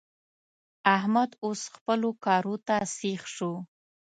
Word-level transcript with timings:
احمد 0.95 1.31
اوس 1.45 1.61
خپلو 1.75 2.09
کارو 2.25 2.55
ته 2.67 2.75
سيخ 2.97 3.21
شو. 3.35 3.51